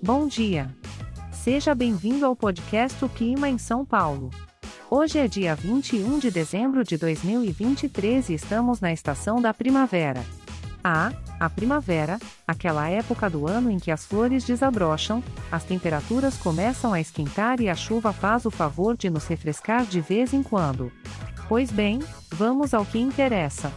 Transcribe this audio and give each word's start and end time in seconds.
Bom 0.00 0.28
dia. 0.28 0.72
Seja 1.32 1.74
bem-vindo 1.74 2.24
ao 2.24 2.36
podcast 2.36 3.04
O 3.04 3.08
Clima 3.08 3.48
em 3.48 3.58
São 3.58 3.84
Paulo. 3.84 4.30
Hoje 4.88 5.18
é 5.18 5.26
dia 5.26 5.56
21 5.56 6.20
de 6.20 6.30
dezembro 6.30 6.84
de 6.84 6.96
2023 6.96 8.28
e 8.28 8.34
estamos 8.34 8.80
na 8.80 8.92
estação 8.92 9.42
da 9.42 9.52
primavera. 9.52 10.24
Ah, 10.84 11.12
a 11.40 11.50
primavera, 11.50 12.20
aquela 12.46 12.88
época 12.88 13.28
do 13.28 13.48
ano 13.48 13.72
em 13.72 13.78
que 13.78 13.90
as 13.90 14.06
flores 14.06 14.44
desabrocham, 14.44 15.22
as 15.50 15.64
temperaturas 15.64 16.36
começam 16.36 16.92
a 16.92 17.00
esquentar 17.00 17.60
e 17.60 17.68
a 17.68 17.74
chuva 17.74 18.12
faz 18.12 18.46
o 18.46 18.52
favor 18.52 18.96
de 18.96 19.10
nos 19.10 19.26
refrescar 19.26 19.84
de 19.84 20.00
vez 20.00 20.32
em 20.32 20.44
quando. 20.44 20.92
Pois 21.48 21.72
bem, 21.72 21.98
vamos 22.30 22.72
ao 22.72 22.86
que 22.86 23.00
interessa. 23.00 23.72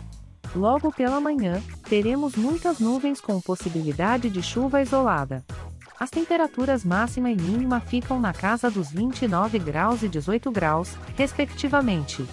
Logo 0.55 0.91
pela 0.91 1.19
manhã, 1.19 1.59
teremos 1.89 2.35
muitas 2.35 2.79
nuvens 2.79 3.19
com 3.19 3.41
possibilidade 3.41 4.29
de 4.29 4.43
chuva 4.43 4.81
isolada. 4.83 5.43
As 6.01 6.09
temperaturas 6.09 6.83
máxima 6.83 7.29
e 7.29 7.35
mínima 7.35 7.79
ficam 7.79 8.19
na 8.19 8.33
casa 8.33 8.71
dos 8.71 8.89
29 8.89 9.59
graus 9.59 10.01
e 10.01 10.09
18 10.09 10.49
graus, 10.49 10.95
respectivamente. 11.15 12.25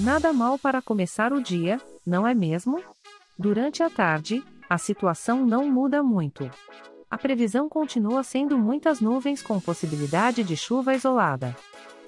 Nada 0.00 0.32
mal 0.32 0.58
para 0.58 0.82
começar 0.82 1.32
o 1.32 1.40
dia, 1.40 1.80
não 2.04 2.26
é 2.26 2.34
mesmo? 2.34 2.82
Durante 3.38 3.84
a 3.84 3.88
tarde, 3.88 4.42
a 4.68 4.76
situação 4.78 5.46
não 5.46 5.70
muda 5.70 6.02
muito. 6.02 6.50
A 7.08 7.16
previsão 7.16 7.68
continua 7.68 8.24
sendo 8.24 8.58
muitas 8.58 9.00
nuvens 9.00 9.40
com 9.40 9.60
possibilidade 9.60 10.42
de 10.42 10.56
chuva 10.56 10.92
isolada 10.92 11.54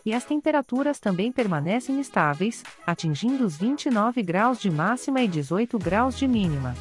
e 0.04 0.12
as 0.12 0.24
temperaturas 0.24 0.98
também 0.98 1.30
permanecem 1.30 2.00
estáveis, 2.00 2.64
atingindo 2.84 3.44
os 3.44 3.56
29 3.56 4.24
graus 4.24 4.58
de 4.58 4.72
máxima 4.72 5.20
e 5.20 5.28
18 5.28 5.78
graus 5.78 6.18
de 6.18 6.26
mínima. 6.26 6.74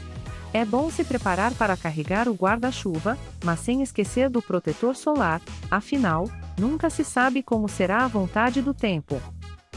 É 0.55 0.64
bom 0.64 0.90
se 0.90 1.04
preparar 1.04 1.54
para 1.55 1.76
carregar 1.76 2.30
o 2.30 2.34
guarda-chuva, 2.34 3.17
mas 3.44 3.59
sem 3.59 3.81
esquecer 3.81 4.30
do 4.30 4.42
protetor 4.42 4.95
solar, 4.95 5.42
afinal, 5.70 6.30
nunca 6.58 6.89
se 6.89 7.03
sabe 7.03 7.44
como 7.44 7.67
será 7.67 8.06
a 8.06 8.08
vontade 8.08 8.62
do 8.62 8.73
tempo. 8.73 9.22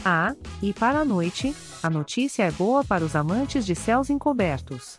Ah, 0.05 0.33
e 0.63 0.71
para 0.71 0.99
a 0.99 1.03
noite, 1.03 1.53
a 1.83 1.89
notícia 1.89 2.43
é 2.43 2.51
boa 2.51 2.81
para 2.81 3.03
os 3.03 3.13
amantes 3.13 3.65
de 3.65 3.75
céus 3.75 4.09
encobertos. 4.09 4.97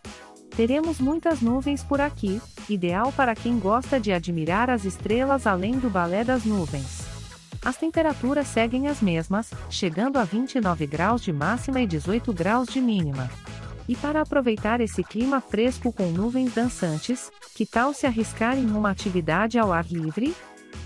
Teremos 0.55 0.99
muitas 0.99 1.41
nuvens 1.41 1.81
por 1.83 1.99
aqui, 1.99 2.39
ideal 2.69 3.11
para 3.11 3.33
quem 3.33 3.57
gosta 3.57 3.99
de 3.99 4.13
admirar 4.13 4.69
as 4.69 4.85
estrelas 4.85 5.47
além 5.47 5.79
do 5.79 5.89
balé 5.89 6.23
das 6.23 6.45
nuvens. 6.45 7.07
As 7.65 7.75
temperaturas 7.75 8.45
seguem 8.45 8.87
as 8.87 9.01
mesmas, 9.01 9.49
chegando 9.67 10.19
a 10.19 10.23
29 10.23 10.85
graus 10.85 11.23
de 11.23 11.33
máxima 11.33 11.81
e 11.81 11.87
18 11.87 12.31
graus 12.33 12.67
de 12.67 12.79
mínima. 12.79 13.27
E 13.87 13.95
para 13.95 14.21
aproveitar 14.21 14.79
esse 14.79 15.03
clima 15.03 15.41
fresco 15.41 15.91
com 15.91 16.11
nuvens 16.11 16.53
dançantes, 16.53 17.31
que 17.55 17.65
tal 17.65 17.93
se 17.93 18.05
arriscar 18.05 18.57
em 18.57 18.71
uma 18.71 18.91
atividade 18.91 19.57
ao 19.57 19.73
ar 19.73 19.85
livre? 19.85 20.35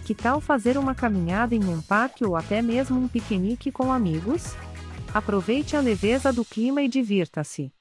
Que 0.06 0.16
tal 0.16 0.40
fazer 0.40 0.78
uma 0.78 0.96
caminhada 0.96 1.56
em 1.56 1.64
um 1.66 1.82
parque 1.82 2.26
ou 2.26 2.36
até 2.36 2.62
mesmo 2.62 3.00
um 3.00 3.08
piquenique 3.08 3.72
com 3.72 3.92
amigos? 3.92 4.56
Aproveite 5.14 5.76
a 5.76 5.80
leveza 5.80 6.32
do 6.32 6.44
clima 6.44 6.82
e 6.82 6.88
divirta-se. 6.88 7.72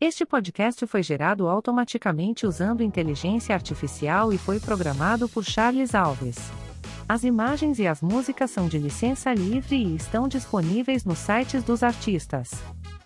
Este 0.00 0.24
podcast 0.24 0.86
foi 0.86 1.02
gerado 1.02 1.48
automaticamente 1.48 2.46
usando 2.46 2.82
inteligência 2.82 3.54
artificial 3.54 4.32
e 4.32 4.38
foi 4.38 4.60
programado 4.60 5.28
por 5.28 5.42
Charles 5.42 5.92
Alves. 5.92 6.67
As 7.08 7.24
imagens 7.24 7.78
e 7.78 7.86
as 7.86 8.02
músicas 8.02 8.50
são 8.50 8.68
de 8.68 8.76
licença 8.76 9.32
livre 9.32 9.76
e 9.76 9.96
estão 9.96 10.28
disponíveis 10.28 11.06
nos 11.06 11.16
sites 11.18 11.64
dos 11.64 11.82
artistas. 11.82 12.50